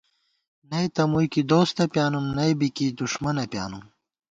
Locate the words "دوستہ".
1.51-1.83